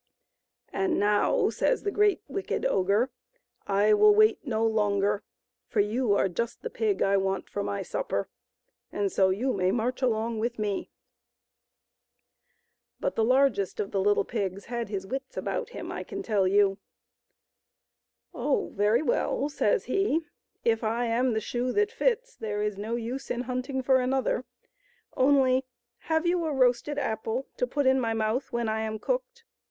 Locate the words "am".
21.05-21.33, 28.81-28.97